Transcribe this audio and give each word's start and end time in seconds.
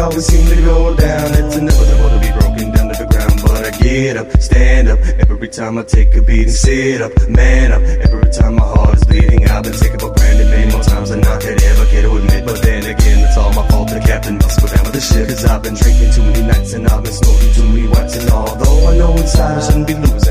always 0.00 0.26
seem 0.26 0.46
to 0.48 0.56
go 0.62 0.96
down. 0.96 1.26
It's 1.40 1.56
inevitable 1.56 2.10
to 2.10 2.20
be 2.20 2.30
broken 2.32 2.72
down 2.72 2.88
to 2.88 2.96
the 2.96 3.08
ground, 3.12 3.40
but 3.42 3.64
I 3.68 3.70
get 3.78 4.16
up, 4.16 4.28
stand 4.40 4.88
up. 4.88 4.98
Every 5.28 5.48
time 5.48 5.78
I 5.78 5.82
take 5.82 6.14
a 6.16 6.22
beat 6.22 6.46
and 6.48 6.52
sit 6.52 7.02
up, 7.02 7.12
man 7.28 7.72
up. 7.72 7.82
Every 7.82 8.30
time 8.32 8.54
my 8.56 8.64
heart 8.64 8.96
is 8.96 9.04
bleeding, 9.04 9.48
I've 9.48 9.62
been 9.62 9.72
taken 9.72 9.98
for 9.98 10.12
granted 10.12 10.48
many 10.48 10.72
more 10.72 10.82
times 10.82 11.10
than 11.10 11.22
I 11.24 11.36
could 11.38 11.62
ever 11.62 11.84
care 11.86 12.02
to 12.02 12.16
admit. 12.16 12.44
But 12.46 12.62
then 12.62 12.82
again, 12.86 13.18
it's 13.26 13.36
all 13.36 13.52
my 13.52 13.66
fault. 13.68 13.88
The 13.90 14.00
captain 14.00 14.36
must 14.36 14.60
go 14.60 14.66
down 14.68 14.84
with 14.84 14.94
the 14.94 15.00
ship. 15.00 15.28
Cause 15.28 15.44
I've 15.44 15.62
been 15.62 15.74
drinking 15.74 16.10
too 16.12 16.22
many 16.22 16.42
nights 16.46 16.72
and 16.72 16.88
I've 16.88 17.02
been 17.04 17.12
smoking 17.12 17.52
too 17.54 17.68
many 17.68 17.88
whites. 17.88 18.16
And 18.16 18.30
although 18.30 18.88
I 18.90 18.96
know 18.96 19.12
inside 19.16 19.58
I 19.58 19.60
shouldn't 19.60 19.86
be 19.86 19.94
losing 19.94 20.29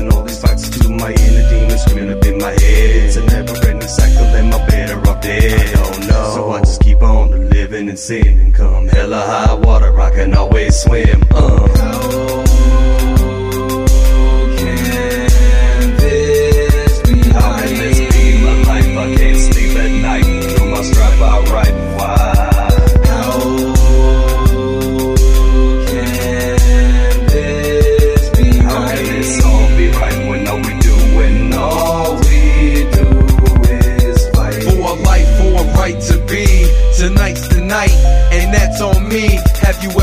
on 7.90 7.96
living 7.96 8.40
and. 8.40 8.54
Come 8.54 8.88
hella 8.88 9.20
high 9.20 9.54
water, 9.54 9.98
I 10.00 10.10
can 10.10 10.34
always 10.34 10.80
swim. 10.80 11.24
Uh. 11.30 12.49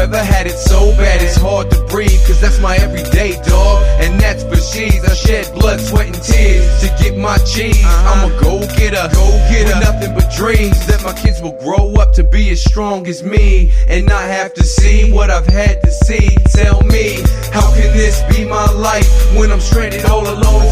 Ever 0.08 0.24
had 0.24 0.48
it 0.48 0.58
so 0.58 0.92
bad 0.96 1.22
it's 1.22 1.36
hard 1.36 1.70
to 1.70 1.80
breathe? 1.88 2.20
Cause 2.26 2.40
that's 2.40 2.60
my 2.60 2.78
everyday 2.78 3.36
dog, 3.44 3.84
and 4.00 4.20
that's 4.20 4.44
for 4.44 4.56
she's. 4.56 5.04
I 5.04 5.14
shed 5.14 5.54
blood, 5.54 5.80
sweat, 5.82 6.08
and 6.08 6.24
tears 6.24 6.82
to 6.82 6.88
get 7.02 7.18
my 7.18 7.38
cheese. 7.40 7.84
Uh-huh. 7.84 8.12
I'm 8.12 8.32
a 8.32 8.42
go 8.42 8.60
getter, 8.78 9.08
go 9.14 9.28
getter. 9.52 9.76
With 9.76 9.84
nothing 9.84 10.14
but 10.16 10.32
dreams 10.32 10.80
that 10.88 11.04
my 11.04 11.14
kids 11.14 11.42
will 11.42 11.58
grow 11.60 11.94
up 11.96 12.14
to 12.14 12.24
be 12.24 12.50
as 12.52 12.64
strong 12.64 13.06
as 13.08 13.24
me, 13.24 13.72
and 13.88 14.06
not 14.06 14.24
have 14.24 14.54
to 14.56 14.64
see 14.64 15.12
what 15.12 15.30
I've 15.30 15.48
had 15.48 15.82
to 15.84 15.92
see. 15.92 16.30
Tell 16.56 16.82
me, 16.84 17.20
how 17.52 17.68
can 17.76 17.92
this 17.96 18.24
be 18.32 18.46
my 18.46 18.72
life 18.72 19.10
when 19.36 19.52
I'm 19.52 19.60
stranded 19.60 20.06
all 20.06 20.26
alone 20.26 20.68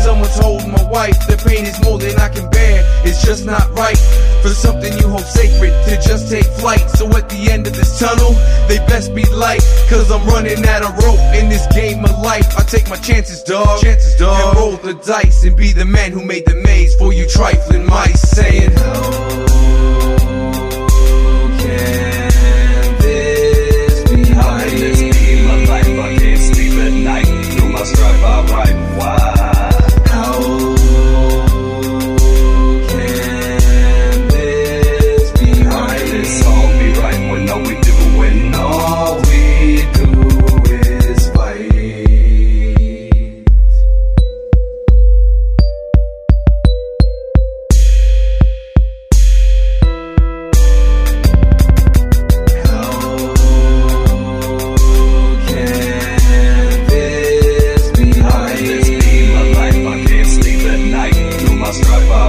wife? 0.96 1.20
The 1.28 1.36
pain 1.44 1.66
is 1.66 1.78
more 1.84 2.00
than 2.00 2.16
I 2.18 2.30
can 2.30 2.50
bear. 2.50 2.80
It's 3.04 3.22
just 3.22 3.46
not 3.46 3.68
right 3.76 4.00
for 4.42 4.50
something 4.50 4.98
you 4.98 5.10
hold 5.10 5.28
sacred 5.28 5.74
to 5.88 5.96
just 6.00 6.32
take 6.32 6.48
flight. 6.62 6.90
So 6.92 7.06
at 7.20 7.28
the 7.28 7.52
end 7.52 7.68
of 7.68 7.76
this 7.76 8.00
tunnel, 8.00 8.32
they 8.70 8.80
best 8.88 9.14
be 9.14 9.26
light. 9.30 9.62
Cause 9.90 10.10
I'm 10.10 10.26
running 10.26 10.66
out 10.66 10.84
of 10.88 10.98
rope 11.04 11.20
in 11.36 11.50
this 11.50 11.68
game 11.76 12.04
of 12.06 12.18
life. 12.20 12.48
I 12.58 12.64
take 12.64 12.88
my 12.90 12.96
chances, 12.96 13.44
dog. 13.44 13.82
Chances, 13.82 14.16
dog. 14.16 14.40
And 14.40 14.58
roll 14.58 14.78
the 14.78 14.96
dice 15.04 15.44
and 15.44 15.56
be 15.58 15.74
the 15.74 15.86
man 15.86 16.14
who 16.14 16.24
made 16.24 16.46
the 16.46 16.56
maze 16.56 16.96
for 16.96 17.12
you 17.12 17.28
trifling 17.28 17.86
mice. 17.86 18.22
Saying, 18.36 18.72
Strike 61.76 62.08
by. 62.08 62.25